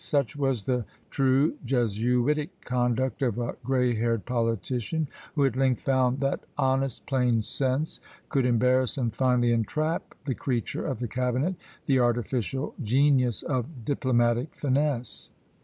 [0.03, 6.19] Such was the true Jesuitic conduct of a grey haired politician, who at length found
[6.21, 11.53] that honest plain sense could embarrass and finally entrap the creature of the cabinet,
[11.85, 15.29] the artificial genius of diplomatic finesse.